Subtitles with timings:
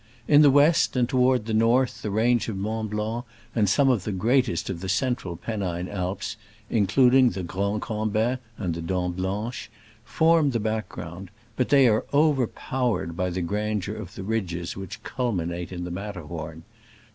[0.27, 4.03] In the west and toward the north the range of Mont Blanc and some of
[4.03, 6.37] the greatest of the Central Pennine Alps
[6.71, 9.69] (includ ing the Grand Combin and the Dent Blanche)
[10.03, 15.71] form the background, but they are overpowered by the grandeur of the ridges which culminate
[15.71, 16.63] in the Matterhorn.